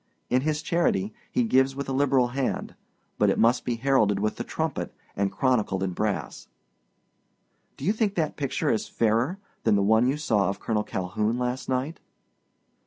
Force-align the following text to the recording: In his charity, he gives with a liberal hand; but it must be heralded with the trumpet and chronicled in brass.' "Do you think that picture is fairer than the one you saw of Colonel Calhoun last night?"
In 0.31 0.41
his 0.41 0.63
charity, 0.63 1.13
he 1.31 1.43
gives 1.43 1.75
with 1.75 1.87
a 1.87 1.93
liberal 1.93 2.29
hand; 2.29 2.73
but 3.19 3.29
it 3.29 3.37
must 3.37 3.63
be 3.63 3.75
heralded 3.75 4.17
with 4.19 4.37
the 4.37 4.43
trumpet 4.43 4.91
and 5.15 5.31
chronicled 5.31 5.83
in 5.83 5.91
brass.' 5.91 6.47
"Do 7.77 7.85
you 7.85 7.93
think 7.93 8.15
that 8.15 8.35
picture 8.35 8.71
is 8.71 8.87
fairer 8.87 9.37
than 9.63 9.75
the 9.75 9.83
one 9.83 10.07
you 10.07 10.17
saw 10.17 10.49
of 10.49 10.59
Colonel 10.59 10.83
Calhoun 10.83 11.37
last 11.37 11.69
night?" 11.69 11.99